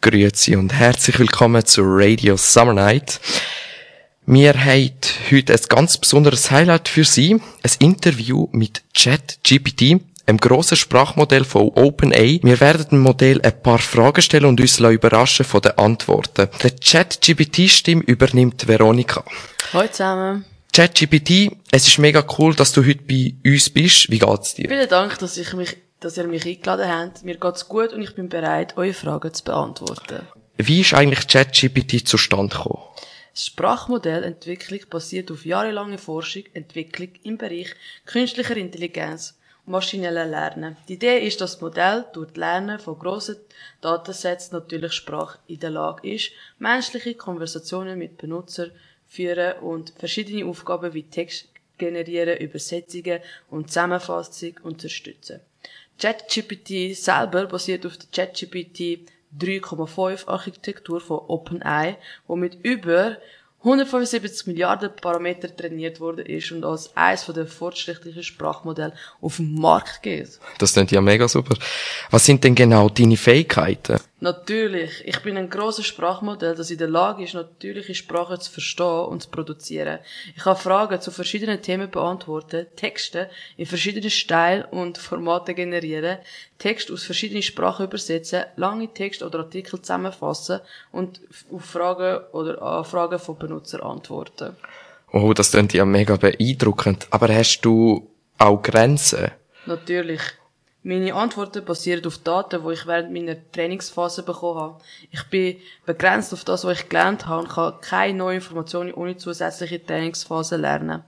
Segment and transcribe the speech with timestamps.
[0.00, 3.20] Grüezi und herzlich willkommen zu Radio Summer Night.
[4.26, 4.92] Wir haben
[5.28, 7.34] heute ein ganz besonderes Highlight für Sie.
[7.34, 12.38] Ein Interview mit ChatGPT, einem grossen Sprachmodell von OpenAI.
[12.44, 16.48] Wir werden dem Modell ein paar Fragen stellen und uns überraschen von den Antworten.
[16.62, 19.24] Der ChatGPT-Stimme übernimmt Veronika.
[19.72, 20.44] Hallo zusammen.
[20.72, 24.12] ChatGPT, es ist mega cool, dass du heute bei uns bist.
[24.12, 24.68] Wie geht's dir?
[24.68, 27.24] Vielen Dank, dass, ich mich, dass ihr mich eingeladen habt.
[27.24, 30.26] Mir geht's gut und ich bin bereit, eure Fragen zu beantworten.
[30.56, 32.82] Wie ist eigentlich ChatGPT zustande gekommen?
[33.32, 37.72] Das Sprachmodellentwicklung basiert auf jahrelanger Forschung, Entwicklung im Bereich
[38.04, 40.76] künstlicher Intelligenz und maschinellen Lernen.
[40.88, 43.36] Die Idee ist, dass das Modell durch das Lernen von grossen
[43.80, 48.72] Datensätzen natürlich Sprache in der Lage ist, menschliche Konversationen mit Benutzern
[49.06, 51.46] führen und verschiedene Aufgaben wie Text
[51.78, 55.40] generieren, Übersetzungen und Zusammenfassung unterstützen.
[56.00, 59.00] ChatGPT selber basiert auf der ChatGPT
[59.38, 63.18] 3,5 Architektur von OpenAI, wo mit über
[63.60, 70.02] 175 Milliarden Parameter trainiert worden ist und als eines der fortschrittlichen Sprachmodelle auf dem Markt
[70.02, 70.38] geht.
[70.58, 71.56] Das klingt ja mega super.
[72.10, 73.98] Was sind denn genau deine Fähigkeiten?
[74.20, 75.06] Natürlich.
[75.06, 79.22] Ich bin ein grosses Sprachmodell, das in der Lage ist, natürliche Sprache zu verstehen und
[79.22, 80.00] zu produzieren.
[80.34, 86.18] Ich kann Fragen zu verschiedenen Themen beantworten, Texte in verschiedenen Stile und Formaten generieren,
[86.58, 90.60] Text aus verschiedenen Sprachen übersetzen, lange Texte oder Artikel zusammenfassen
[90.90, 91.20] und
[91.52, 94.56] auf Fragen oder Anfragen von Benutzern antworten.
[95.12, 97.06] Oh, das klingt ja mega beeindruckend.
[97.10, 99.30] Aber hast du auch Grenzen?
[99.64, 100.20] Natürlich.
[100.88, 104.80] Meine Antworten basieren auf Daten, die ich während meiner Trainingsphase bekommen habe.
[105.10, 109.18] Ich bin begrenzt auf das, was ich gelernt habe und kann keine neuen Informationen ohne
[109.18, 111.02] zusätzliche Trainingsphase lernen.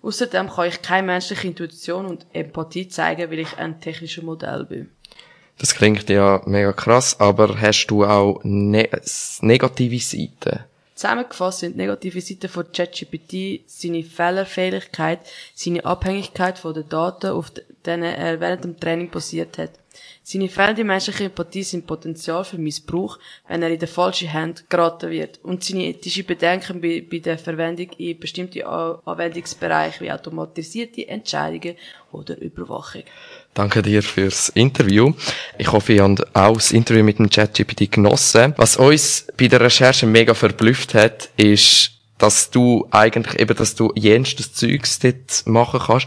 [0.00, 4.88] Außerdem kann ich keine menschliche Intuition und Empathie zeigen, weil ich ein technisches Modell bin.
[5.58, 8.88] Das klingt ja mega krass, aber hast du auch ne
[9.42, 10.60] negative Seiten?
[10.94, 15.20] Zusammengefasst sind negative Seiten von ChatGPT seine Fehlerfähigkeit,
[15.54, 17.52] seine Abhängigkeit von den Daten, auf
[17.86, 19.70] denen er während dem Training basiert hat.
[20.22, 23.18] Seine fehlende menschliche Empathie sind Potenzial für Missbrauch,
[23.48, 25.40] wenn er in der falschen Hand geraten wird.
[25.42, 31.76] Und seine ethische Bedenken bei, bei der Verwendung in bestimmte Anwendungsbereiche wie automatisierte Entscheidungen
[32.12, 33.04] oder Überwachung.
[33.54, 35.14] Danke dir fürs Interview.
[35.56, 38.52] Ich hoffe, ihr habt auch das Interview mit dem ChatGPT genossen.
[38.58, 43.92] Was uns bei der Recherche mega verblüfft hat, ist, dass du eigentlich eben, dass du
[43.94, 46.06] jenstes Zeugs dort machen kannst.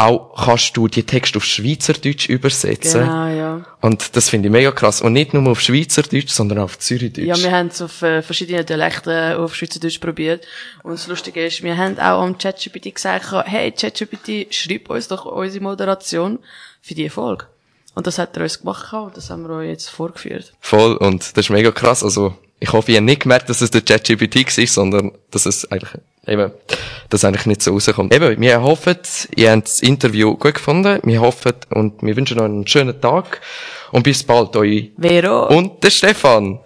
[0.00, 3.00] Auch kannst du die Texte auf Schweizerdeutsch übersetzen.
[3.00, 3.66] Genau, ja.
[3.80, 5.02] Und das finde ich mega krass.
[5.02, 7.26] Und nicht nur auf Schweizerdeutsch, sondern auch auf Zürichdeutsch.
[7.26, 10.46] Ja, wir haben es auf äh, verschiedene Dialekte auf Schweizerdeutsch probiert.
[10.84, 15.24] Und das Lustige ist, wir haben auch am ChatGPT gesagt, hey, ChatGPT, schreib uns doch
[15.24, 16.38] unsere Moderation
[16.80, 17.46] für die Folge.
[17.98, 20.52] Und das hat er uns gemacht und das haben wir euch jetzt vorgeführt.
[20.60, 22.04] Voll, und das ist mega krass.
[22.04, 25.68] Also, ich hoffe, ihr habt nicht gemerkt, dass es der ChatGPT war, sondern dass es
[25.72, 25.90] eigentlich,
[26.24, 26.52] eben,
[27.10, 28.14] dass eigentlich nicht so rauskommt.
[28.14, 28.98] Eben, wir hoffen,
[29.34, 31.00] ihr habt das Interview gut gefunden.
[31.02, 33.40] Wir hoffen und wir wünschen euch einen schönen Tag.
[33.90, 34.92] Und bis bald, euch.
[34.96, 35.48] Vero.
[35.48, 36.60] Und der Stefan.